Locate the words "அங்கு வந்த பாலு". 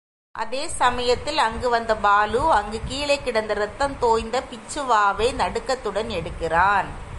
1.37-2.41